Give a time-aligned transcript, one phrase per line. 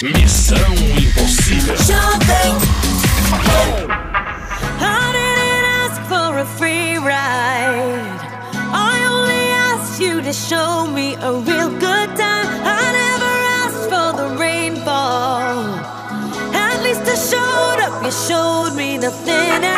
[0.00, 0.56] Missão
[0.96, 1.74] Impossível.
[4.80, 8.20] I didn't ask for a free ride.
[8.72, 12.46] I only asked you to show me a real good time.
[12.62, 13.34] I never
[13.64, 15.64] asked for the rainfall.
[16.54, 18.04] At least I showed up.
[18.04, 19.77] You showed me nothing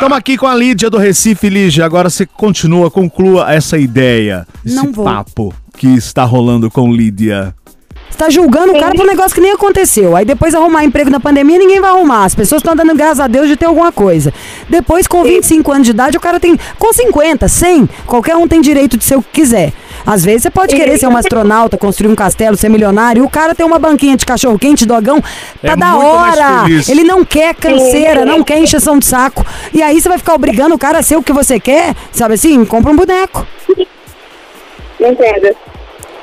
[0.00, 1.84] Estamos aqui com a Lídia do Recife, Lígia.
[1.84, 5.04] Agora você continua, conclua essa ideia, esse Não vou.
[5.04, 7.54] papo que está rolando com Lídia.
[8.08, 10.16] Você tá julgando o cara por um negócio que nem aconteceu.
[10.16, 12.24] Aí depois arrumar emprego na pandemia, ninguém vai arrumar.
[12.24, 14.32] As pessoas estão dando graças a Deus de ter alguma coisa.
[14.70, 16.58] Depois, com 25 anos de idade, o cara tem.
[16.78, 19.70] Com 50, 100, qualquer um tem direito de ser o que quiser.
[20.06, 23.22] Às vezes você pode querer ser um astronauta, construir um castelo, ser milionário.
[23.22, 26.64] E o cara tem uma banquinha de cachorro quente, dogão, tá É da hora.
[26.88, 29.44] Ele não quer canseira, não quer encheção de saco.
[29.72, 32.34] E aí você vai ficar obrigando o cara a ser o que você quer, sabe
[32.34, 32.64] assim?
[32.64, 33.46] Compra um boneco.
[35.00, 35.56] Entendo.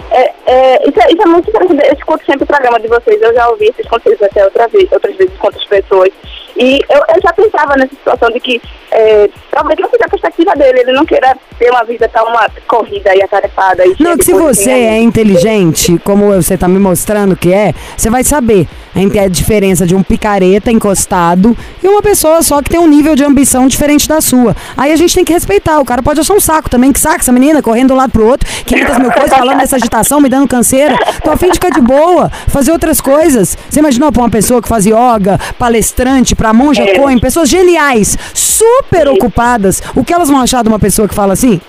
[0.10, 1.86] É, é, isso, é, isso é muito interessante.
[1.86, 3.22] Eu escuto sempre o programa de vocês.
[3.22, 6.10] Eu já ouvi esses conselhos até outra vez, outras vezes com outras pessoas.
[6.56, 8.62] E eu, eu já pensava nessa situação de que
[8.92, 10.82] é, talvez não seja a perspectiva dele.
[10.82, 13.86] Ele não queira ter uma vida tão uma corrida e atarefada.
[13.86, 18.10] E Não, que se você é inteligente, como você tá me mostrando que é, você
[18.10, 22.80] vai saber entre a diferença de um picareta encostado e uma pessoa só que tem
[22.80, 24.56] um nível de ambição diferente da sua.
[24.76, 25.80] Aí a gente tem que respeitar.
[25.80, 26.92] O cara pode achar um saco também.
[26.92, 29.76] Que saco essa menina correndo de um lado pro outro, 500 mil coisas, falando nessa
[29.78, 30.96] agitação, me dando canseira.
[31.24, 33.58] Tô a fim de ficar de boa, fazer outras coisas.
[33.70, 37.20] Você imaginou pra uma pessoa que faz yoga, palestrante, pra monja É.
[37.20, 39.47] pessoas geniais, super ocupadas.
[39.96, 41.62] O que elas vão achar de uma pessoa que fala assim?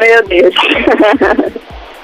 [0.00, 0.54] Meu Deus.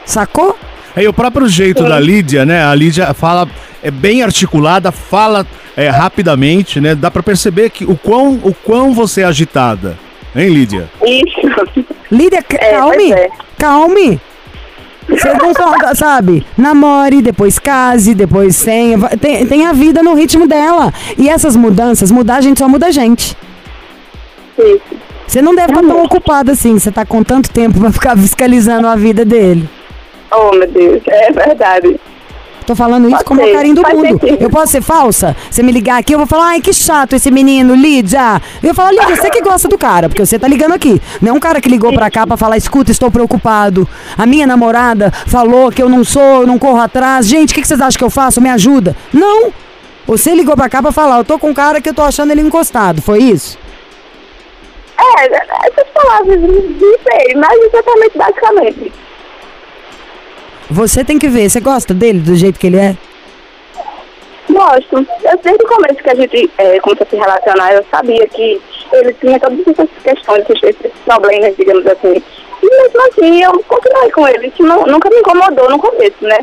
[0.05, 0.57] Sacou?
[0.97, 2.65] Aí o próprio jeito da Lídia, né?
[2.65, 3.49] A Lídia fala,
[3.83, 5.47] é bem articulada, fala
[5.77, 6.95] é, rapidamente, né?
[6.95, 9.97] Dá pra perceber que o quão, o quão você é agitada.
[10.35, 10.89] Hein, Lídia?
[11.05, 11.81] Isso.
[12.11, 13.13] Lídia, É, calme.
[13.13, 13.29] é.
[13.59, 14.21] Calme.
[15.09, 16.45] Você não só, sabe?
[16.57, 18.99] Namore, depois case, depois tenha.
[19.21, 20.93] Tem, tem a vida no ritmo dela.
[21.17, 23.35] E essas mudanças, mudar a gente só muda a gente.
[25.27, 26.79] Você não deve estar tão ocupada assim.
[26.79, 29.69] Você tá com tanto tempo pra ficar fiscalizando a vida dele.
[30.31, 31.03] Oh, meu Deus.
[31.07, 31.99] É verdade.
[32.69, 34.21] Tô falando isso Pode com o carinho do mundo.
[34.39, 35.35] Eu posso ser falsa?
[35.51, 38.43] Você me ligar aqui, eu vou falar, ai, que chato esse menino, Lídia.
[38.63, 41.01] Eu falo, Lídia, você que gosta do cara, porque você tá ligando aqui.
[41.23, 43.89] Não é um cara que ligou pra cá pra falar, escuta, estou preocupado.
[44.19, 47.27] A minha namorada falou que eu não sou, eu não corro atrás.
[47.27, 48.39] Gente, o que, que vocês acham que eu faço?
[48.39, 48.95] Me ajuda.
[49.15, 49.51] Não.
[50.07, 52.33] Você ligou pra cá pra falar, eu tô com um cara que eu tô achando
[52.33, 53.01] ele encostado.
[53.01, 53.59] Foi isso?
[55.19, 55.25] É,
[55.67, 58.93] essas palavras, não sei, mas exatamente, basicamente.
[60.71, 62.97] Você tem que ver, você gosta dele do jeito que ele é?
[64.49, 65.07] Gosto.
[65.25, 68.61] Eu, desde o começo que a gente é, começou a se relacionar, eu sabia que
[68.93, 72.23] ele tinha todas essas questões, esses problemas, digamos assim.
[72.63, 74.49] E mesmo assim, eu continuei com ele.
[74.49, 76.39] Isso não, nunca me incomodou no começo, né?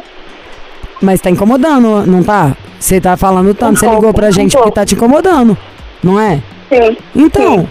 [1.01, 2.55] Mas tá incomodando, não tá?
[2.79, 5.57] Você tá falando tanto, você ligou pra gente um porque tá te incomodando,
[6.03, 6.41] não é?
[6.69, 6.97] Sim.
[7.15, 7.67] Então,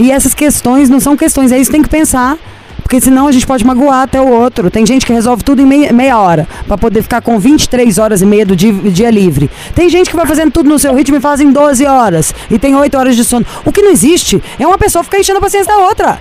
[0.00, 2.38] e essas questões não são questões, é isso que tem que pensar.
[2.82, 4.68] Porque senão a gente pode magoar até o outro.
[4.68, 8.20] Tem gente que resolve tudo em meia, meia hora, pra poder ficar com 23 horas
[8.22, 9.48] e meia do dia, dia livre.
[9.76, 12.34] Tem gente que vai fazendo tudo no seu ritmo e faz em 12 horas.
[12.50, 13.46] E tem 8 horas de sono.
[13.64, 16.20] O que não existe é uma pessoa ficar enchendo a paciência da outra.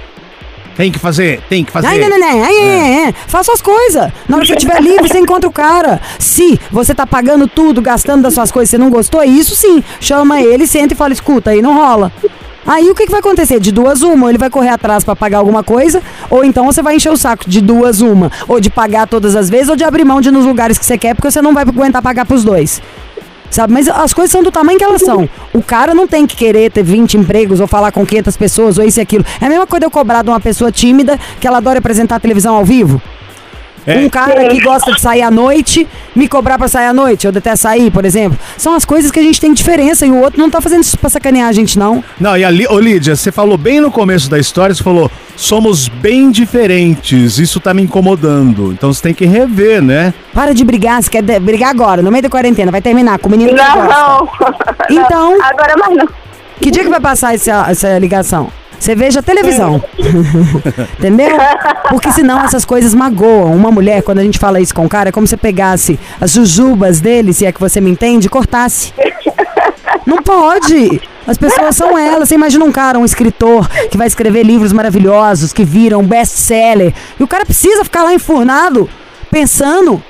[0.75, 1.87] Tem que fazer, tem que fazer.
[1.87, 2.43] Ai, não, não, não.
[2.43, 3.15] Ai, ai, ai.
[3.27, 4.11] Faça as coisas.
[4.27, 5.99] Na hora que você estiver livre, você encontra o cara.
[6.19, 9.83] Se você tá pagando tudo, gastando das suas coisas, você não gostou, isso sim.
[9.99, 12.11] Chama ele, senta e fala, escuta, aí não rola.
[12.69, 13.59] Aí o que, que vai acontecer?
[13.59, 16.95] De duas uma, ele vai correr atrás pra pagar alguma coisa, ou então você vai
[16.95, 20.05] encher o saco de duas uma, ou de pagar todas as vezes, ou de abrir
[20.05, 22.79] mão de nos lugares que você quer, porque você não vai aguentar pagar pros dois.
[23.49, 23.73] Sabe?
[23.73, 25.27] Mas as coisas são do tamanho que elas são.
[25.51, 28.85] O cara não tem que querer ter 20 empregos ou falar com 500 pessoas ou
[28.85, 29.25] isso e aquilo.
[29.41, 32.19] É a mesma coisa eu cobrar de uma pessoa tímida que ela adora apresentar a
[32.19, 33.01] televisão ao vivo.
[33.85, 33.97] É.
[33.97, 37.31] Um cara que gosta de sair à noite, me cobrar pra sair à noite, eu
[37.31, 38.37] detesto sair, por exemplo.
[38.57, 40.97] São as coisas que a gente tem diferença e o outro não tá fazendo isso
[40.97, 42.03] pra sacanear a gente, não.
[42.19, 45.87] Não, e ali, ô Lídia, você falou bem no começo da história, você falou, somos
[45.87, 48.71] bem diferentes, isso tá me incomodando.
[48.71, 50.13] Então você tem que rever, né?
[50.33, 53.31] Para de brigar, você quer brigar agora, no meio da quarentena, vai terminar com o
[53.31, 54.29] menino que você Não, não.
[54.89, 55.37] Então?
[55.37, 56.07] Não, Agora mais não.
[56.61, 58.51] Que dia que vai passar essa, essa ligação?
[58.79, 59.83] Você veja a televisão.
[60.97, 61.37] Entendeu?
[61.89, 63.53] Porque senão essas coisas magoam.
[63.53, 65.99] Uma mulher, quando a gente fala isso com o cara, é como se você pegasse
[66.19, 68.93] as jujubas dele, se é que você me entende, e cortasse.
[70.05, 71.01] Não pode.
[71.27, 72.29] As pessoas são elas.
[72.29, 76.93] Você imagina um cara, um escritor, que vai escrever livros maravilhosos, que viram best-seller.
[77.19, 78.89] E o cara precisa ficar lá enfurnado,
[79.29, 80.01] pensando.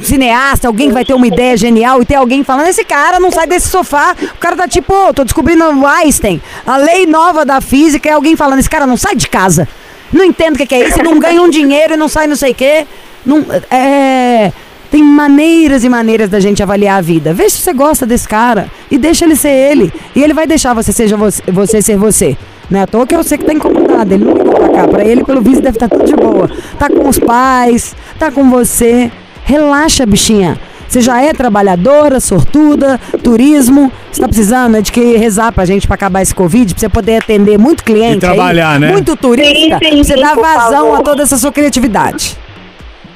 [0.00, 3.30] Cineasta, alguém que vai ter uma ideia genial e ter alguém falando, esse cara não
[3.30, 4.14] sai desse sofá.
[4.34, 8.12] O cara tá tipo, "Ô, tô descobrindo o Einstein, a lei nova da física, é
[8.12, 9.68] alguém falando, esse cara não sai de casa.
[10.12, 12.52] Não entendo o que, é isso, não ganha um dinheiro e não sai não sei
[12.52, 12.86] o quê.
[13.24, 14.52] Não, é.
[14.90, 17.32] Tem maneiras e maneiras da gente avaliar a vida.
[17.32, 19.90] Vê se você gosta desse cara e deixa ele ser ele.
[20.14, 22.36] E ele vai deixar você, seja você, você ser você.
[22.70, 24.12] Não é à toa que eu sei que tá incomodado.
[24.12, 24.88] Ele não ligou pra cá.
[24.88, 26.50] Pra ele, pelo visto, deve estar tudo de boa.
[26.78, 29.10] Tá com os pais, tá com você.
[29.44, 30.58] Relaxa, bichinha.
[30.88, 33.90] Você já é trabalhadora, sortuda, turismo.
[34.10, 36.88] Você tá precisando é de que rezar pra gente pra acabar esse Covid, pra você
[36.88, 38.18] poder atender muito cliente.
[38.18, 38.92] E trabalhar, aí, né?
[38.92, 39.78] Muito turista.
[39.82, 41.00] Sim, sim, pra você por vazão favor.
[41.00, 42.36] a toda essa sua criatividade.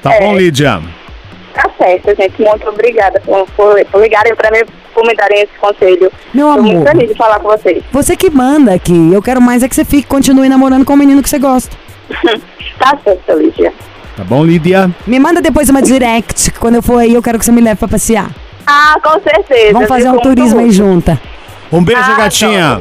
[0.02, 0.80] Tá bom, Lídia?
[1.52, 2.40] Tá certo, gente.
[2.40, 4.60] Muito obrigada por, por, por ligarem pra mim,
[4.94, 6.10] por me darem esse conselho.
[6.32, 6.88] Meu Tô muito amor.
[6.92, 7.82] feliz de falar com vocês.
[7.92, 9.12] Você que manda aqui.
[9.12, 11.76] Eu quero mais é que você fique, continue namorando com o menino que você gosta.
[12.78, 13.72] tá certo, Lídia.
[14.16, 14.90] Tá bom, Lídia?
[15.06, 16.50] Me manda depois uma direct.
[16.50, 18.30] que Quando eu for aí, eu quero que você me leve pra passear.
[18.66, 19.72] Ah, com certeza.
[19.72, 21.20] Vamos fazer um turismo aí junta.
[21.70, 22.80] Um beijo, Ah, gatinha.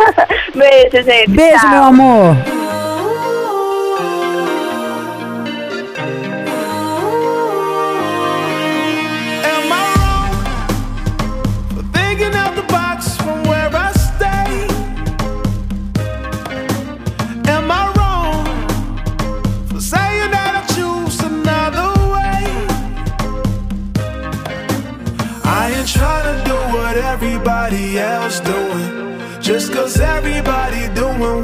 [0.54, 1.30] Beijo, gente.
[1.30, 1.70] Beijo, Tchau.
[1.70, 2.36] meu amor.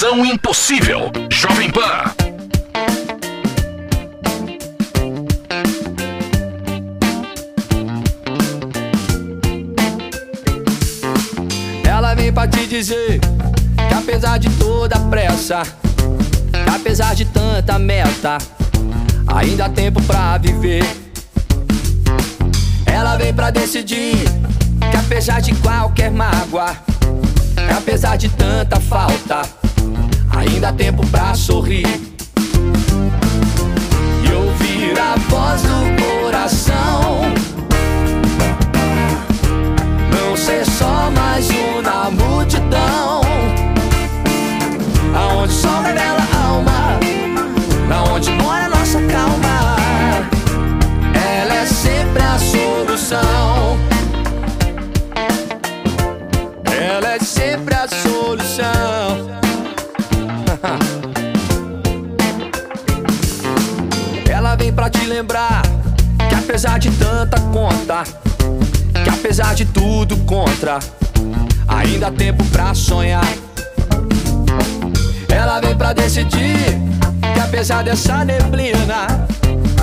[0.00, 1.10] Missão Impossível.
[1.28, 2.04] Jovem Pan.
[11.84, 15.62] Ela vem pra te dizer que apesar de toda a pressa,
[16.72, 18.38] apesar de tanta meta,
[19.26, 20.84] ainda há tempo pra viver.
[22.86, 24.14] Ela vem pra decidir
[24.92, 26.76] que apesar de qualquer mágoa,
[27.76, 29.57] apesar de tanta falta,
[30.58, 31.86] ainda há tempo pra sorrir.
[34.24, 37.20] E ouvir a voz do coração.
[40.10, 43.20] Não ser só mais um na multidão
[45.14, 46.98] Aonde o sol revela a alma
[47.88, 49.76] Na onde mora a nossa calma
[51.14, 53.78] Ela é sempre a solução
[56.64, 59.37] Ela é sempre a solução
[66.58, 68.02] apesar de tanta conta
[69.04, 70.80] que apesar de tudo contra,
[71.68, 73.24] ainda há tempo pra sonhar.
[75.28, 76.80] Ela vem pra decidir
[77.32, 79.28] que apesar dessa neblina,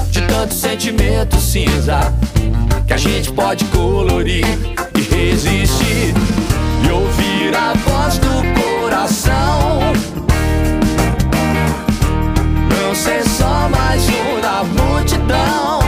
[0.10, 2.14] de tanto sentimento cinza,
[2.86, 4.46] que a gente pode colorir
[4.98, 6.14] e resistir
[6.86, 9.94] e ouvir a voz do coração.
[12.70, 15.85] Não ser só mais um da multidão.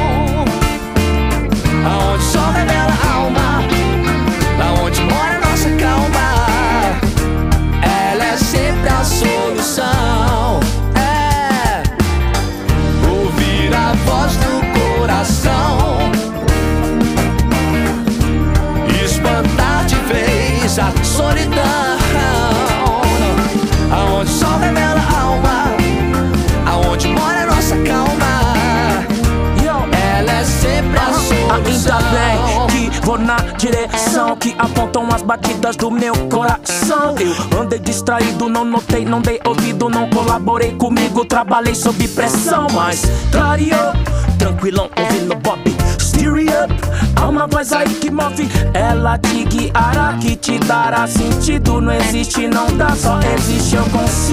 [34.47, 37.15] Que apontam as batidas do meu coração.
[37.51, 43.01] Eu andei distraído, não notei, não dei ouvido, não colaborei comigo, trabalhei sob pressão, mas
[43.29, 43.91] clareou,
[44.39, 45.59] tranquilão, ouvindo Bob.
[45.99, 46.73] Steer up,
[47.17, 51.81] há uma voz aí que move, ela te guiará, que te dará sentido.
[51.81, 54.26] Não existe, não dá, só existe, eu consigo.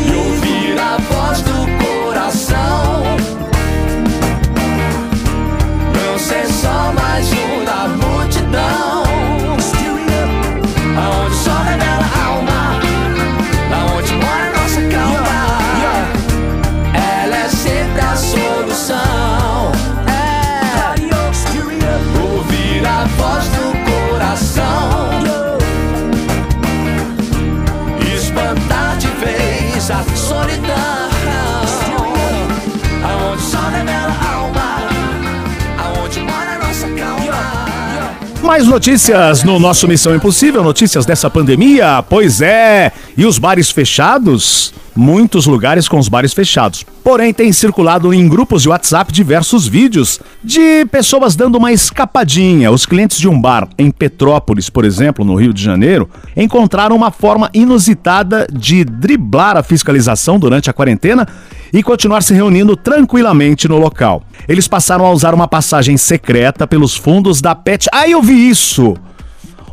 [38.55, 42.93] Mais notícias no nosso Missão Impossível, notícias dessa pandemia, pois é.
[43.17, 44.73] E os bares fechados?
[44.97, 46.87] Muitos lugares com os bares fechados.
[47.03, 52.71] Porém, tem circulado em grupos de WhatsApp diversos vídeos de pessoas dando uma escapadinha.
[52.71, 57.11] Os clientes de um bar em Petrópolis, por exemplo, no Rio de Janeiro, encontraram uma
[57.11, 61.27] forma inusitada de driblar a fiscalização durante a quarentena
[61.73, 64.23] e continuar se reunindo tranquilamente no local.
[64.49, 67.89] Eles passaram a usar uma passagem secreta pelos fundos da PET.
[67.93, 68.95] Ah, eu vi isso!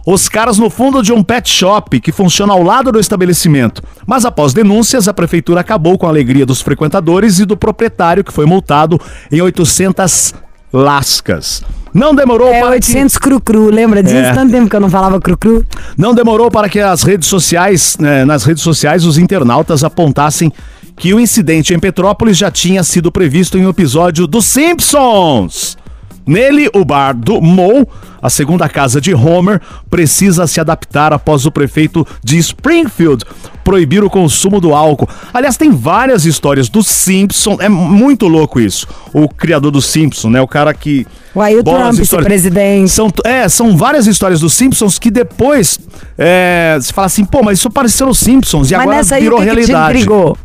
[0.05, 3.81] Os caras no fundo de um pet shop que funciona ao lado do estabelecimento.
[4.05, 8.34] Mas após denúncias, a prefeitura acabou com a alegria dos frequentadores e do proprietário que
[8.34, 9.00] foi multado
[9.31, 10.34] em 800
[10.74, 11.63] lascas.
[11.93, 14.15] Não demorou É para 800 cru-cru, lembra disso?
[14.15, 14.34] É.
[14.34, 15.65] Tanto tempo que eu não falava cru-cru.
[15.98, 20.51] Não demorou para que as redes sociais, né, nas redes sociais, os internautas apontassem
[20.96, 25.77] que o incidente em Petrópolis já tinha sido previsto em um episódio dos Simpsons.
[26.25, 27.86] Nele, o bar do Moe,
[28.22, 29.60] a segunda casa de Homer,
[29.90, 33.25] precisa se adaptar após o prefeito de Springfield
[33.63, 35.08] proibir o consumo do álcool.
[35.34, 38.88] Aliás, tem várias histórias dos Simpsons, é muito louco isso.
[39.13, 42.90] O criador dos Simpsons, né, o cara que O Ailton Trump, histórias- presidente.
[42.92, 45.80] são, é, são várias histórias dos Simpsons que depois
[46.18, 49.24] é, você fala assim, pô, mas isso apareceu nos Simpsons e Mas agora nessa aí,
[49.24, 49.98] virou o que que te realidade.
[50.00, 50.38] intrigou?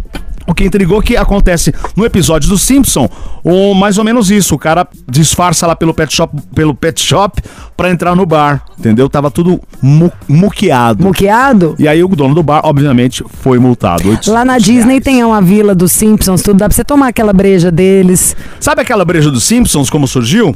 [0.47, 3.09] O que intrigou que acontece no episódio do Simpson,
[3.43, 4.55] o, mais ou menos isso.
[4.55, 7.43] O cara disfarça lá pelo pet shop, pelo pet shop
[7.77, 9.09] pra entrar no bar, entendeu?
[9.09, 11.03] Tava tudo mu muqueado.
[11.05, 11.75] Muqueado?
[11.79, 14.17] E aí o dono do bar, obviamente, foi multado.
[14.29, 16.59] Lá na Disney tem uma vila dos Simpsons, tudo.
[16.59, 18.37] Dá pra você tomar aquela breja deles.
[18.61, 20.55] Sabe aquela breja dos Simpsons, como surgiu?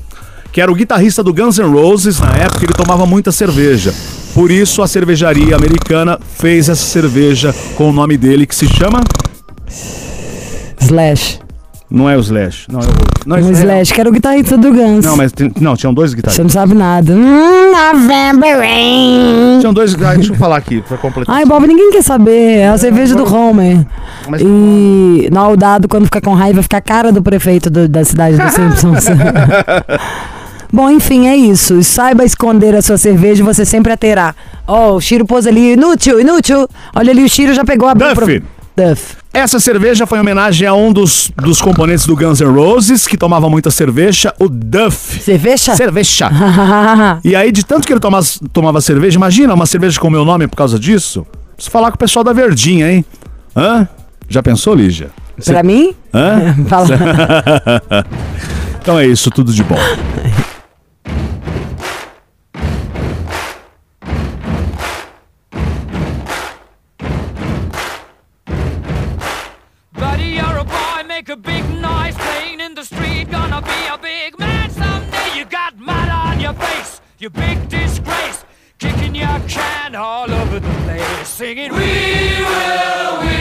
[0.52, 3.94] Que era o guitarrista do Guns N' Roses, na época ele tomava muita cerveja.
[4.34, 9.00] Por isso a cervejaria americana fez essa cerveja com o nome dele que se chama.
[10.80, 11.38] Slash.
[11.90, 12.86] Não é o Slash, não é o.
[13.26, 15.04] Não, Um é- Slash, que era o guitarrista do Guns.
[15.04, 16.44] Não, mas tem- não, tinham dois Você guitarristas.
[16.44, 17.12] não sabe nada.
[17.12, 19.58] Hum, November Rain.
[19.58, 19.94] Tinham dois.
[20.00, 21.34] Ah, deixa eu falar aqui pra completar.
[21.34, 22.58] Ai, Bob, ninguém quer saber.
[22.58, 23.84] É a cerveja do Homer.
[24.28, 27.88] Mas- E não, o dado, quando fica com raiva, fica a cara do prefeito do-
[27.88, 29.06] da cidade dos Simpsons.
[30.72, 31.82] Bom, enfim, é isso.
[31.82, 34.32] Saiba esconder a sua cerveja e você sempre a terá.
[34.64, 36.68] Ó, o Chiro pôs ali, inútil, inútil.
[36.94, 38.40] Olha ali, o Chiro já pegou a Duff.
[38.88, 39.16] Duff.
[39.32, 43.16] Essa cerveja foi em homenagem a um dos, dos componentes do Guns N' Roses, que
[43.16, 45.20] tomava muita cerveja, o Duff.
[45.22, 45.76] Cerveja?
[45.76, 46.30] Cerveja.
[47.24, 50.24] E aí, de tanto que ele tomava, tomava cerveja, imagina uma cerveja com o meu
[50.24, 51.26] nome por causa disso?
[51.54, 53.04] Preciso falar com o pessoal da Verdinha, hein?
[53.54, 53.86] Hã?
[54.28, 55.10] Já pensou, Lígia?
[55.38, 55.94] Cê- pra mim?
[56.14, 56.54] Hã?
[56.68, 56.86] Fala.
[58.80, 59.76] então é isso, tudo de bom.
[72.80, 73.30] The street.
[73.30, 75.38] Gonna be a big man someday.
[75.38, 78.44] You got mud on your face, you big disgrace.
[78.78, 83.38] Kicking your can all over the place, singing, We will, we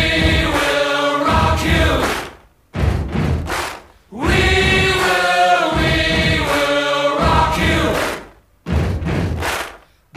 [0.55, 1.89] will rock you.
[4.11, 4.41] We
[5.03, 5.95] will, we
[6.51, 7.81] will rock you.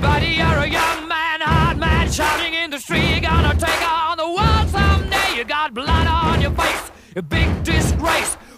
[0.02, 3.20] Buddy, you're a young man, hard man, shouting in the street.
[3.22, 5.36] Gonna take on the world someday.
[5.36, 8.36] You got blood on your face, a big disgrace,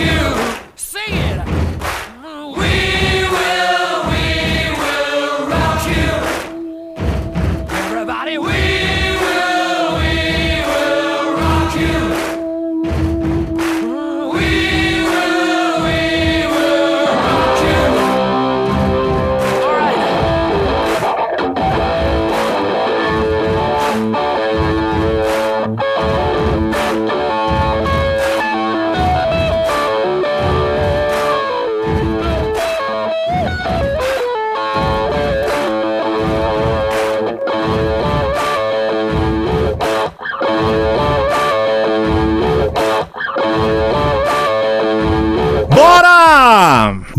[0.00, 0.59] you.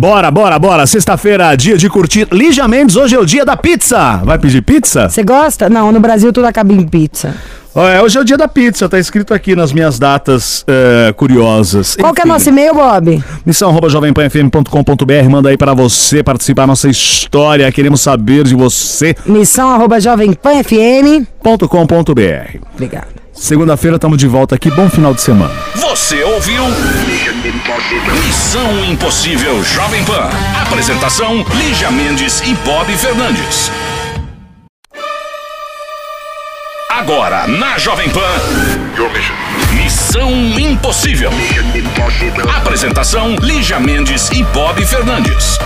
[0.02, 0.32] Bora!
[0.32, 0.88] Bora, bora.
[0.88, 2.28] Sexta-feira, dia de curtir.
[2.32, 4.18] Lígia Mendes, hoje é o dia da pizza.
[4.24, 5.08] Vai pedir pizza?
[5.08, 5.70] Você gosta?
[5.70, 7.36] Não, no Brasil tudo acaba em pizza.
[7.76, 11.96] É, hoje é o dia da pizza, tá escrito aqui nas minhas datas é, curiosas.
[11.96, 13.24] Qual que é Enfim, nosso e-mail, Bob?
[13.46, 19.16] Missão arroba jovempanfm.com.br, manda aí pra você participar da nossa história, queremos saber de você.
[19.24, 21.28] Missão arroba jovempanfm.
[21.44, 22.58] .com.br.
[22.74, 23.21] Obrigado.
[23.42, 25.52] Segunda-feira estamos de volta aqui, bom final de semana.
[25.74, 26.64] Você ouviu?
[28.24, 30.30] Missão Impossível Jovem Pan.
[30.62, 33.72] Apresentação: Lígia Mendes e Bob Fernandes.
[36.88, 38.20] Agora, na Jovem Pan.
[39.74, 41.32] Missão Impossível.
[42.58, 45.58] Apresentação: Lígia Mendes e Bob Fernandes.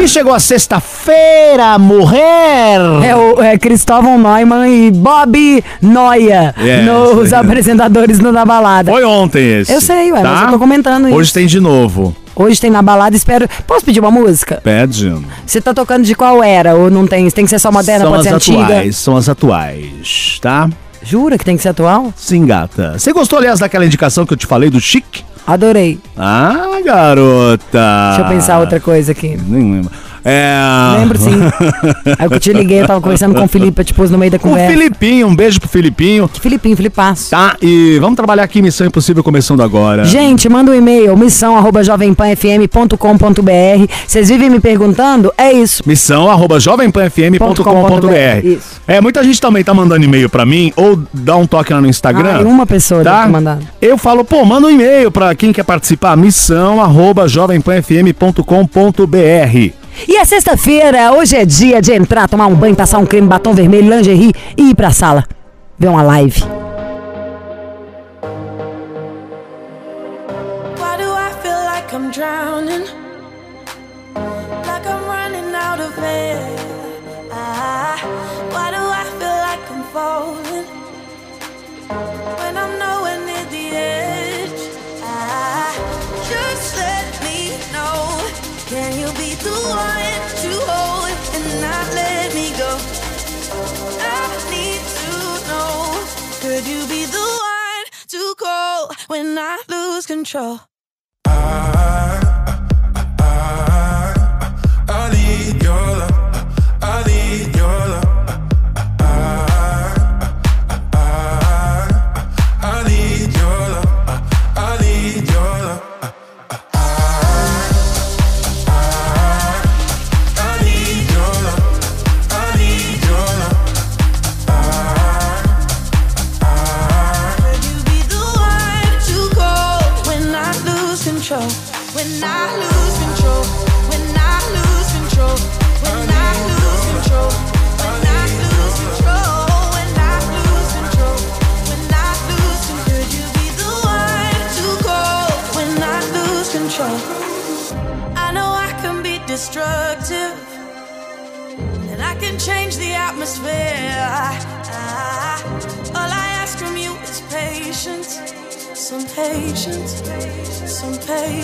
[0.00, 2.80] E chegou a sexta-feira, mulher!
[3.04, 7.40] É o é Cristóvão Neumann e Bob Noia, É, nos isso aí.
[7.40, 8.92] apresentadores do Na Balada.
[8.92, 9.72] Foi ontem esse.
[9.72, 11.16] Eu sei, ué, mas eu tô comentando isso.
[11.16, 12.14] Hoje tem de novo.
[12.36, 13.48] Hoje tem Na Balada, espero...
[13.66, 14.60] Posso pedir uma música?
[14.62, 15.12] Pede.
[15.46, 16.74] Você tá tocando de qual era?
[16.74, 17.28] Ou não tem?
[17.30, 18.64] Tem que ser só moderna, são pode as ser antiga?
[18.64, 20.68] atuais, são as atuais, tá?
[21.04, 22.12] Jura que tem que ser atual?
[22.16, 22.98] Sim, gata.
[22.98, 25.22] Você gostou, aliás, daquela indicação que eu te falei do Chic?
[25.46, 26.00] Adorei.
[26.16, 27.58] Ah, garota.
[28.16, 29.36] Deixa eu pensar outra coisa aqui.
[29.46, 29.90] Nem lembro.
[30.24, 30.54] É...
[30.98, 31.32] Lembro sim.
[32.18, 34.30] Aí eu te liguei, eu tava conversando com o Felipe, eu te pus no meio
[34.30, 34.72] da O conversa.
[34.72, 36.30] Filipinho, um beijo pro Filipinho.
[36.40, 37.30] Filipinho, Filipaço.
[37.30, 40.04] Tá, e vamos trabalhar aqui Missão Impossível começando agora.
[40.04, 43.92] Gente, manda um e-mail, missão arroba jovempanfm.com.br.
[44.06, 45.32] Vocês vivem me perguntando?
[45.36, 45.82] É isso.
[45.86, 48.80] Missão arroba jovempanfm.com.br Isso.
[48.86, 51.88] É, muita gente também tá mandando e-mail pra mim, ou dá um toque lá no
[51.88, 52.40] Instagram.
[52.40, 53.24] Ah, uma pessoa tá?
[53.24, 53.66] ter mandado.
[53.80, 60.24] Eu falo, pô, manda um e-mail pra quem quer participar, missão arroba jovempanfm.com.br E é
[60.24, 64.32] sexta-feira, hoje é dia de entrar, tomar um banho, passar um creme, batom vermelho, lingerie
[64.56, 65.24] e ir pra sala.
[65.78, 66.42] Ver uma live.
[88.66, 92.70] Can you be the one to hold and not let me go?
[94.00, 95.12] I need to
[95.48, 96.04] know.
[96.40, 100.60] Could you be the one to call when I lose control?
[101.26, 101.30] I
[103.18, 106.23] I I I need your love.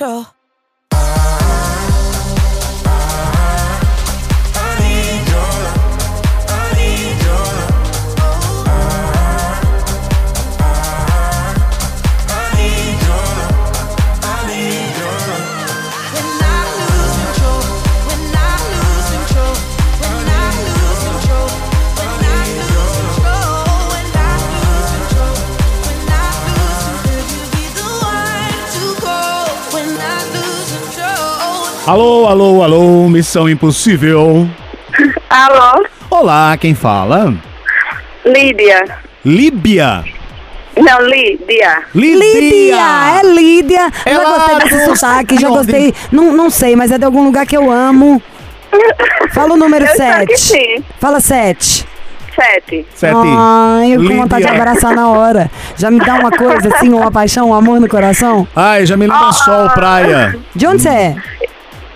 [0.00, 0.39] sure.
[31.90, 34.48] Alô, alô, alô, Missão Impossível.
[35.28, 37.34] Alô, Olá, quem fala?
[38.24, 38.84] Lídia.
[39.24, 40.04] Líbia.
[40.76, 41.82] Não, Lídia.
[41.92, 43.18] Lídia!
[43.20, 43.92] É Lídia!
[44.06, 45.92] É já lá gostei desse sotaque, já Não, gostei.
[46.12, 48.22] Não, não sei, mas é de algum lugar que eu amo.
[49.32, 50.40] Fala o número Eu espero que 7.
[50.76, 50.84] sim.
[51.00, 51.84] Fala 7.
[52.36, 52.86] Sete.
[52.94, 53.16] Sete.
[53.36, 54.62] Ai, eu com vontade de Lídia.
[54.62, 55.50] abraçar na hora.
[55.76, 58.46] Já me dá uma coisa assim, uma paixão, um amor no coração.
[58.54, 60.38] Ai, já me lembra sol, praia.
[60.54, 61.16] De onde você é?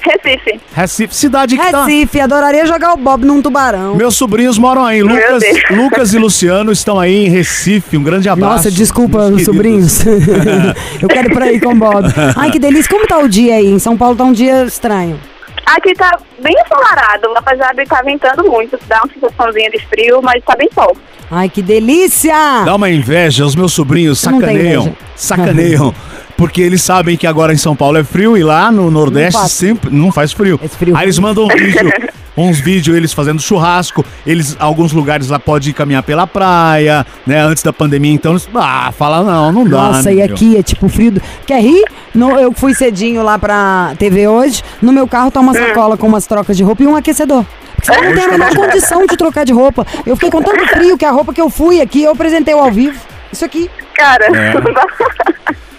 [0.04, 0.60] Recife.
[0.74, 1.84] Recife, cidade que tá...
[1.84, 3.94] Recife, adoraria jogar o Bob num tubarão.
[3.94, 5.02] Meus sobrinhos moram aí.
[5.02, 5.42] Lucas.
[5.70, 7.96] Lucas e Luciano estão aí em Recife.
[7.96, 8.54] Um grande abraço.
[8.54, 10.04] Nossa, desculpa, meus sobrinhos.
[11.00, 12.06] eu quero ir pra aí com o Bob.
[12.36, 12.90] Ai, que delícia.
[12.90, 13.66] Como tá o dia aí?
[13.66, 15.18] Em São Paulo tá um dia estranho.
[15.66, 18.78] Aqui tá bem ensolarado, apesar de estar ventando muito.
[18.86, 20.94] Dá uma sensaçãozinha de frio, mas tá bem sol.
[21.30, 22.62] Ai, que delícia!
[22.64, 24.94] Dá uma inveja, os meus sobrinhos sacaneiam.
[25.16, 25.94] Sacaneiam.
[26.36, 29.40] Porque eles sabem que agora em São Paulo é frio e lá no Nordeste Não
[29.40, 29.52] faz.
[29.52, 30.58] sempre não faz frio.
[30.58, 30.96] Faz frio.
[30.96, 31.92] Aí eles mandam um vídeo.
[32.36, 37.62] uns vídeos eles fazendo churrasco, eles, alguns lugares lá pode caminhar pela praia, né, antes
[37.62, 39.76] da pandemia, então, eles, ah, fala não, não dá.
[39.92, 40.24] Nossa, né, e meu?
[40.24, 41.14] aqui é tipo frio.
[41.46, 41.84] Quer rir?
[42.12, 44.64] No- eu fui cedinho lá pra TV hoje.
[44.82, 45.54] No meu carro tá uma Hum.
[45.54, 47.44] sacola com umas trocas de roupa e um aquecedor.
[47.76, 49.86] Porque você não tem a menor condição de trocar de roupa.
[50.04, 52.68] Eu fiquei com tanto frio que a roupa que eu fui aqui, eu apresentei ao
[52.72, 52.98] vivo.
[53.32, 53.70] Isso aqui.
[53.94, 54.26] Cara,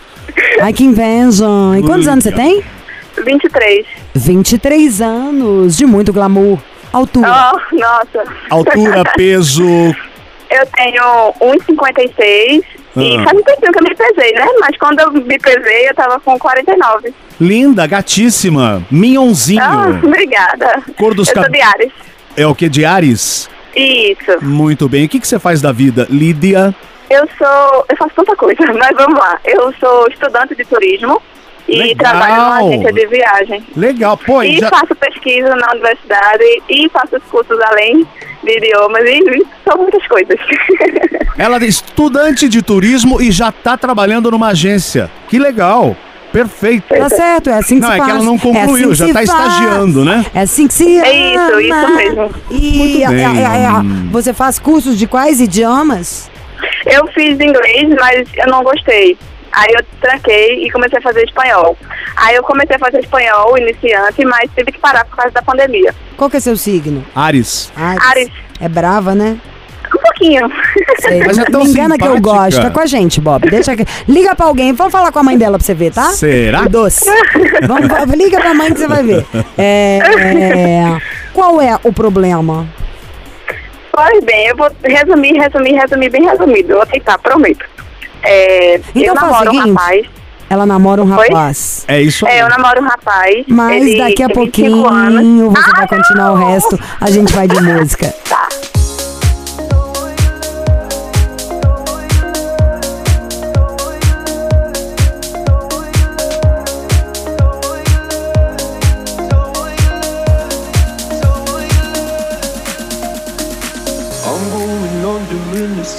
[0.62, 1.46] Ai, que inveja.
[1.80, 2.64] E quantos anos você tem?
[3.24, 3.86] 23.
[4.14, 6.60] 23 anos, de muito glamour.
[6.92, 7.28] Altura.
[7.54, 8.24] Oh, nossa.
[8.50, 9.64] Altura, peso,
[10.50, 12.64] Eu tenho 1,56
[12.98, 13.24] e Ah.
[13.26, 14.46] faz um tempinho que eu me pesei, né?
[14.60, 17.14] Mas quando eu me pesei, eu tava com 49.
[17.42, 19.62] linda, gatíssima, minhonzinho.
[19.62, 20.82] Ah, obrigada.
[20.98, 21.92] Cor dos eu sou cab- de Ares.
[22.38, 23.50] É o que de Ares?
[23.76, 24.42] Isso.
[24.42, 25.06] Muito bem.
[25.06, 26.74] O que, que você faz da vida, Lídia?
[27.10, 27.86] Eu sou.
[27.90, 29.40] Eu faço tanta coisa, mas vamos lá.
[29.46, 31.22] Eu sou estudante de turismo
[31.68, 32.12] e Legal.
[32.12, 33.64] trabalho numa agência de viagem.
[33.76, 34.70] Legal, pô, e já...
[34.70, 38.06] faço pesquisa na universidade e faço os cursos além
[38.44, 40.40] de idiomas e, são muitas coisas.
[41.38, 45.10] ela é estudante de turismo e já tá trabalhando numa agência.
[45.28, 45.96] Que legal.
[46.32, 46.84] Perfeito.
[46.90, 48.06] Tá certo, é assim que Não, se é faz.
[48.12, 49.30] que ela não concluiu, assim já tá faz.
[49.30, 50.26] estagiando, né?
[50.36, 51.96] É assim que se É isso, isso ama.
[51.96, 52.30] mesmo.
[52.52, 53.26] E Muito é- bem.
[53.42, 56.30] é- é- você faz cursos de quais idiomas?
[56.86, 59.18] Eu fiz inglês, mas eu não gostei.
[59.52, 61.78] Aí eu tranquei e comecei a fazer espanhol.
[62.18, 65.96] Aí eu comecei a fazer espanhol iniciante, mas tive que parar por causa da pandemia.
[66.18, 67.06] Qual que é seu signo?
[67.16, 67.72] Ares.
[67.76, 68.04] Ares.
[68.06, 68.30] Ares.
[68.60, 69.38] É brava, né?
[69.96, 70.52] Um pouquinho.
[71.00, 71.24] Sei.
[71.26, 72.60] Mas é tão Me engana que eu gosto.
[72.62, 73.50] Tá com a gente, Bob.
[73.50, 73.86] Deixa que...
[74.10, 74.74] Liga pra alguém.
[74.74, 76.10] Vamos falar com a mãe dela pra você ver, tá?
[76.12, 76.64] Será?
[76.68, 77.06] Doce.
[77.66, 79.26] Vamos, va- liga pra mãe que você vai ver.
[79.58, 80.98] É, é,
[81.34, 82.68] Qual é o problema?
[83.96, 86.72] Pois bem, eu vou resumir, resumir, resumir, bem resumido.
[86.74, 87.66] Eu vou tentar, prometo.
[88.24, 89.70] É, Então eu namoro um seguinte.
[89.76, 90.06] rapaz.
[90.50, 91.86] Ela namora um rapaz.
[91.88, 92.38] É isso aí.
[92.38, 93.46] É, eu namoro um rapaz.
[93.48, 95.14] Mas ele daqui a tem 25 anos.
[95.16, 96.80] pouquinho você Ah, vai continuar o resto.
[97.02, 98.14] A gente vai de música.
[98.30, 98.48] Tá.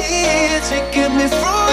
[0.00, 1.65] here to get me through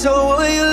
[0.00, 0.69] so will you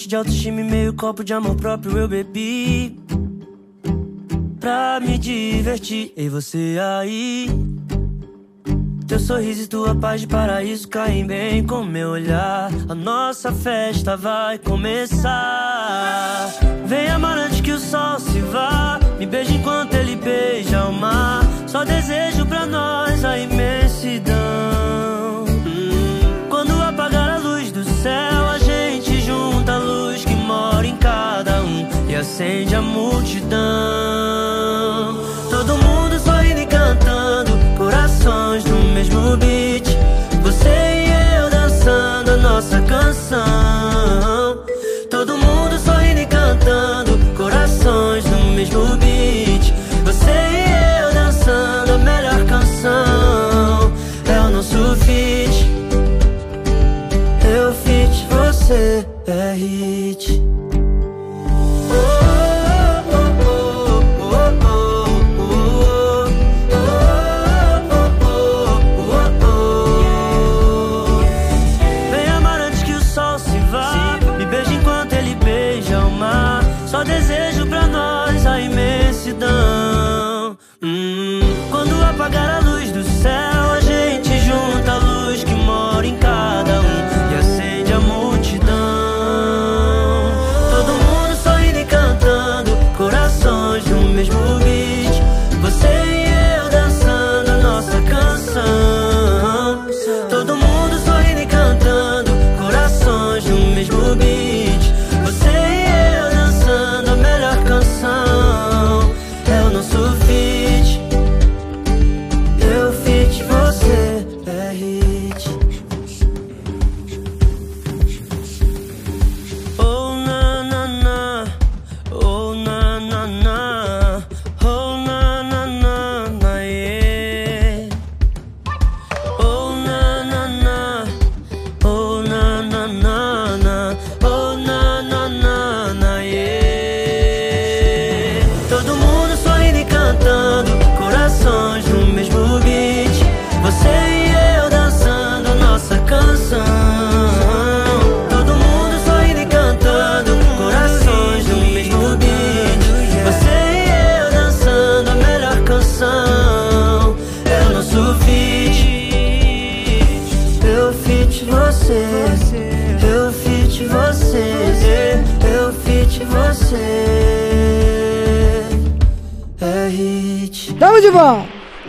[0.00, 2.98] shot de autoestima e meio copo de amor próprio eu bebi.
[4.58, 7.48] Pra me divertir, e você aí.
[9.06, 12.70] Teu sorriso e tua paz de paraíso caem bem com meu olhar.
[12.88, 16.48] A nossa festa vai começar.
[16.86, 19.00] Vem amar antes que o sol se vá.
[19.18, 21.42] Me beija enquanto ele beija o mar.
[21.66, 25.09] Só desejo pra nós a imensidão.
[32.20, 34.19] Acende a multidão.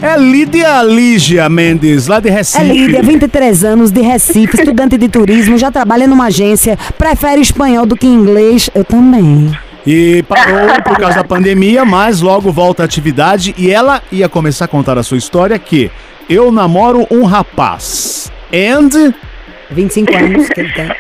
[0.04, 2.64] É Lídia Lígia Mendes, lá de Recife.
[2.64, 7.86] É Lídia, 23 anos, de Recife, estudante de turismo, já trabalha numa agência, prefere espanhol
[7.86, 8.68] do que inglês.
[8.74, 9.56] Eu também.
[9.86, 14.66] E parou por causa da pandemia, mas logo volta à atividade e ela ia começar
[14.66, 15.92] a contar a sua história que
[16.28, 18.32] eu namoro um rapaz.
[18.52, 19.14] And
[19.70, 20.92] 25 anos que ele tem.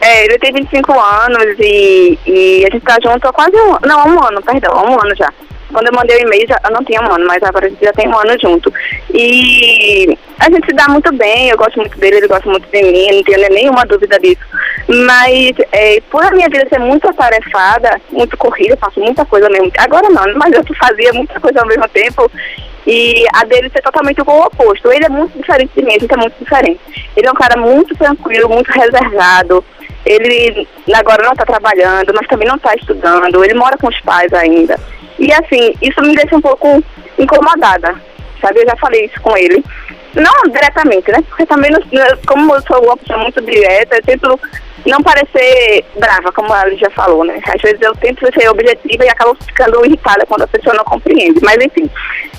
[0.00, 3.80] É, ele tem 25 anos e, e a gente tá junto há quase um ano.
[3.84, 5.30] Não, há um ano, perdão, há um ano já.
[5.72, 7.84] Quando eu mandei o e-mail, já, eu não tinha um ano, mas agora a gente
[7.84, 8.72] já tem um ano junto.
[9.12, 12.82] E a gente se dá muito bem, eu gosto muito dele, ele gosta muito de
[12.82, 14.40] mim, não tenho nenhuma dúvida disso.
[14.88, 19.70] Mas é, por a minha vida ser muito atarefada, muito corrida, faço muita coisa mesmo.
[19.78, 22.30] Agora não, mas eu fazia muita coisa ao mesmo tempo.
[22.86, 24.90] E a dele ser totalmente o oposto.
[24.90, 26.80] Ele é muito diferente de mim, a gente é muito diferente.
[27.14, 29.62] Ele é um cara muito tranquilo, muito reservado.
[30.06, 33.44] Ele agora não está trabalhando, mas também não está estudando.
[33.44, 34.80] Ele mora com os pais ainda.
[35.18, 36.82] E assim, isso me deixa um pouco
[37.18, 38.00] incomodada,
[38.40, 38.60] sabe?
[38.60, 39.64] Eu já falei isso com ele.
[40.14, 41.22] Não diretamente, né?
[41.28, 41.70] Porque também,
[42.26, 44.40] como eu sou uma pessoa muito direta, eu tento
[44.86, 47.40] não parecer brava, como a já falou, né?
[47.46, 51.40] Às vezes eu tento ser objetiva e acabo ficando irritada quando a pessoa não compreende.
[51.42, 51.90] Mas enfim,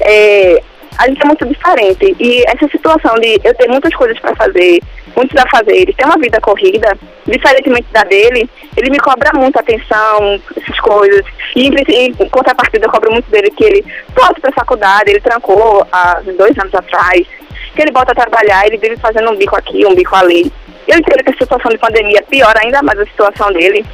[0.02, 0.62] é,
[1.00, 2.14] a gente é muito diferente.
[2.20, 4.82] E essa situação de eu ter muitas coisas para fazer,
[5.16, 6.92] muitos afazeres, ter uma vida corrida,
[7.26, 11.26] diferentemente da dele, ele me cobra muita atenção, essas coisas.
[11.56, 15.88] E em, em contrapartida, eu cobro muito dele que ele volta para faculdade, ele trancou
[15.90, 17.26] há dois anos atrás,
[17.74, 20.52] que ele volta a trabalhar, ele vive fazendo um bico aqui, um bico ali.
[20.86, 23.86] Eu entendo que a situação de pandemia piora ainda mais a situação dele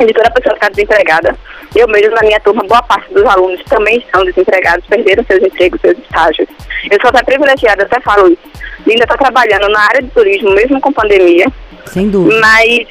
[0.00, 1.36] de toda pessoa ficar desempregada.
[1.74, 5.80] Eu mesmo, na minha turma, boa parte dos alunos também estão desempregados, perderam seus empregos,
[5.80, 6.48] seus estágios.
[6.90, 8.42] Eu sou até privilegiada, até falo isso.
[8.86, 11.46] Ainda está trabalhando na área de turismo, mesmo com pandemia.
[11.86, 12.38] Sem dúvida.
[12.40, 12.86] Mas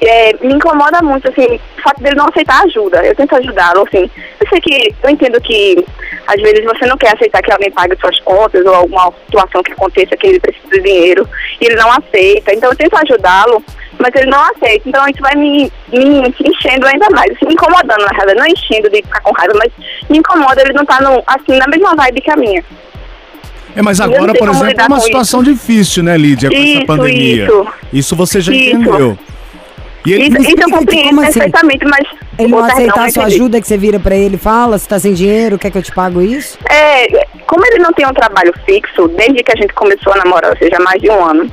[0.00, 3.04] é, me incomoda muito, assim, o fato dele não aceitar ajuda.
[3.04, 4.10] Eu tento ajudá-lo, assim.
[4.40, 5.84] Eu sei que, eu entendo que
[6.26, 9.72] às vezes você não quer aceitar que alguém pague suas contas ou alguma situação que
[9.72, 11.28] aconteça que ele precisa de dinheiro
[11.60, 12.54] e ele não aceita.
[12.54, 13.62] Então eu tento ajudá-lo,
[13.98, 14.88] mas ele não aceita.
[14.88, 18.38] Então isso vai me, me enchendo ainda mais, assim, me incomodando, na realidade.
[18.38, 19.72] Não enchendo de ficar com raiva, mas
[20.08, 22.64] me incomoda ele não estar no, assim, na mesma vibe que a minha.
[23.74, 27.44] É, mas agora, por exemplo, é uma situação difícil, né, Lídia, com essa Isso, pandemia.
[27.44, 27.66] isso.
[27.92, 28.76] Isso você já Isso.
[28.76, 29.18] entendeu.
[30.04, 31.32] E ele, Isso, isso eu compreendo como assim?
[31.32, 32.06] perfeitamente, mas...
[32.38, 34.98] Ele não aceitar a sua ajuda que você vira pra ele e fala, se tá
[34.98, 36.58] sem dinheiro, quer que eu te pago isso?
[36.68, 40.50] É, como ele não tem um trabalho fixo, desde que a gente começou a namorar,
[40.50, 41.50] ou seja, mais de um ano,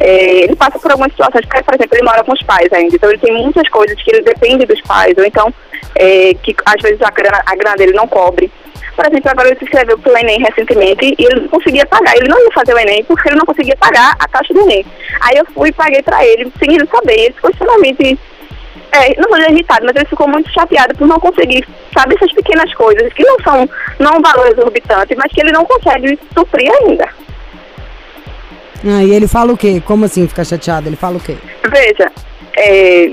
[0.00, 2.94] é, ele passa por algumas situações, porque, por exemplo, ele mora com os pais ainda,
[2.94, 5.52] então ele tem muitas coisas que ele depende dos pais, ou então
[5.94, 8.50] é, que às vezes a grana, a grana dele não cobre.
[8.94, 12.14] Por exemplo, agora ele se inscreveu pro Enem recentemente e ele não conseguia pagar.
[12.14, 14.84] Ele não ia fazer o Enem porque ele não conseguia pagar a taxa do Enem.
[15.22, 17.18] Aí eu fui e paguei pra ele, sem ele saber.
[17.18, 18.18] Ele ficou extremamente
[18.92, 22.72] é, não dizer irritado, mas ele ficou muito chateado por não conseguir, sabe, essas pequenas
[22.74, 23.68] coisas que não são,
[23.98, 27.08] não valores exorbitantes, mas que ele não consegue suprir ainda.
[28.84, 29.80] Ah, e ele fala o quê?
[29.84, 30.88] Como assim fica chateado?
[30.88, 31.36] Ele fala o quê?
[31.70, 32.10] Veja,
[32.56, 33.12] é,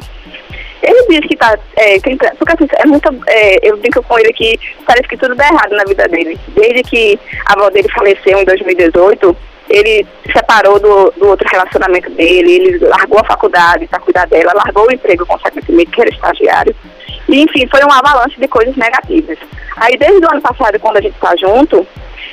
[0.82, 4.34] ele diz que tá é, tentando, porque assim, é muito, é, eu brinco com ele
[4.34, 6.40] que parece que tudo dá errado na vida dele.
[6.50, 9.38] Desde que a avó dele faleceu em 2018,
[9.70, 14.54] ele se separou do, do outro relacionamento dele, ele largou a faculdade para cuidar dela,
[14.56, 16.76] largou o emprego consequentemente, que era estagiário.
[17.28, 19.38] E, enfim, foi uma avalanche de coisas negativas.
[19.76, 21.86] Aí, desde o ano passado, quando a gente está junto,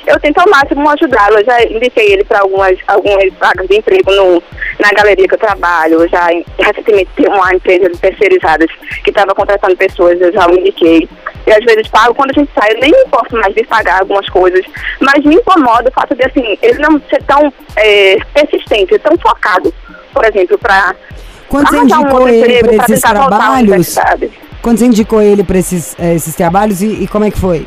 [0.07, 1.37] eu tento ao máximo ajudá-lo.
[1.37, 4.41] Eu já indiquei ele para algumas, algumas vagas de emprego no,
[4.79, 6.01] na galeria que eu trabalho.
[6.01, 6.27] Eu já
[6.57, 8.67] recentemente tem uma empresa de terceirizadas
[9.03, 11.07] que estava contratando pessoas, eu já o indiquei.
[11.45, 13.99] E às vezes pago, quando a gente sai, eu nem me importo mais de pagar
[13.99, 14.65] algumas coisas.
[15.01, 19.73] Mas me incomoda o fato de, assim, ele não ser tão é, persistente, tão focado,
[20.13, 20.95] por exemplo, para
[21.49, 24.31] Quando você arranjar um indicou outro ele emprego para esses tentar voltar à trabalhos, universidade.
[24.61, 27.65] quando você indicou ele para esses, eh, esses trabalhos e, e como é que foi?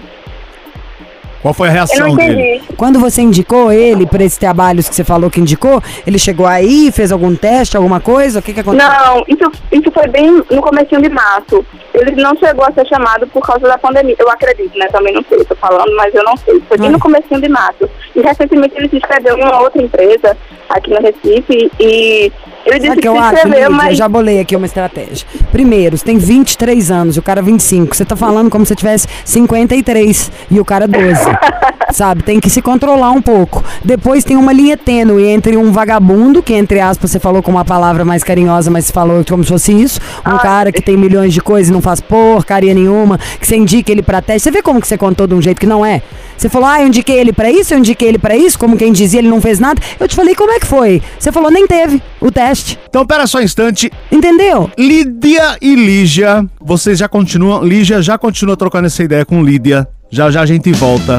[1.42, 2.62] Qual foi a Eu reação não dele?
[2.76, 6.92] Quando você indicou ele para esses trabalhos que você falou que indicou, ele chegou aí,
[6.92, 8.40] fez algum teste, alguma coisa?
[8.40, 8.88] O que que aconteceu?
[8.88, 11.64] Não, isso, isso foi bem no comecinho de março.
[11.94, 14.14] Ele não chegou a ser chamado por causa da pandemia.
[14.18, 14.86] Eu acredito, né?
[14.88, 16.60] Também não sei, tô falando, mas eu não sei.
[16.68, 16.92] Foi bem Ah.
[16.92, 17.88] no comecinho de março.
[18.14, 20.36] E recentemente ele se inscreveu em uma outra empresa
[20.68, 22.30] aqui no Recife e
[22.66, 23.64] ele disse Sabe que que eu acho, inscreveu, Lídia?
[23.64, 23.96] Eu mas...
[23.96, 25.26] já bolei aqui uma estratégia.
[25.50, 27.96] Primeiro, você tem 23 anos, o cara 25.
[27.96, 31.20] Você tá falando como se você tivesse 53 e o cara 12.
[31.92, 32.22] sabe?
[32.22, 33.64] Tem que se controlar um pouco.
[33.84, 37.64] Depois tem uma linha tênue entre um vagabundo, que entre aspas você falou com uma
[37.64, 40.00] palavra mais carinhosa, mas falou como se fosse isso.
[40.26, 43.90] Um cara que tem milhões de coisas e não faz porcaria nenhuma, que você indica
[43.90, 44.42] ele pra teste.
[44.42, 46.02] Você vê como que você contou de um jeito que não é?
[46.40, 48.94] Você falou, ah, eu indiquei ele pra isso, eu indiquei ele pra isso, como quem
[48.94, 49.78] dizia, ele não fez nada.
[50.00, 51.02] Eu te falei, como é que foi?
[51.18, 52.78] Você falou, nem teve o teste.
[52.88, 53.92] Então, pera só um instante.
[54.10, 54.70] Entendeu?
[54.78, 57.62] Lídia e Lígia, vocês já continuam.
[57.62, 59.86] Lígia já continua trocando essa ideia com Lídia.
[60.10, 61.18] Já já a gente volta.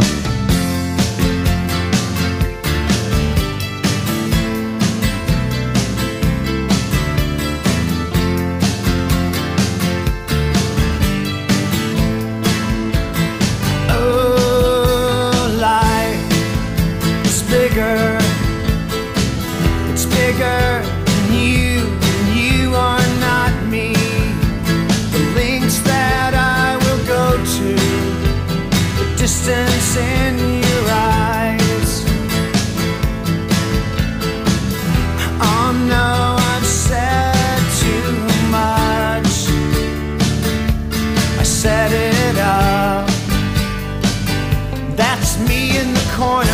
[45.22, 46.51] That's me in the corner.